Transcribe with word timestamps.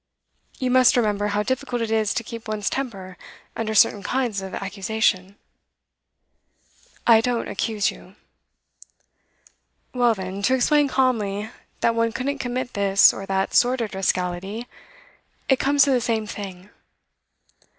'You 0.57 0.71
must 0.71 0.97
remember 0.97 1.27
how 1.27 1.43
difficult 1.43 1.79
it 1.79 1.91
is 1.91 2.15
to 2.15 2.23
keep 2.23 2.47
one's 2.47 2.71
temper 2.71 3.17
under 3.55 3.75
certain 3.75 4.01
kinds 4.01 4.41
of 4.41 4.55
accusation.' 4.55 5.37
'I 7.05 7.21
don't 7.21 7.47
accuse 7.47 7.91
you.' 7.91 8.15
'Well, 9.93 10.15
then, 10.15 10.41
to 10.41 10.55
explain 10.55 10.87
calmly 10.87 11.51
that 11.81 11.93
one 11.93 12.13
couldn't 12.13 12.39
commit 12.39 12.73
this 12.73 13.13
or 13.13 13.27
that 13.27 13.53
sordid 13.53 13.93
rascality; 13.93 14.67
it 15.47 15.59
comes 15.59 15.83
to 15.83 15.91
the 15.91 16.01
same 16.01 16.25
thing. 16.25 16.71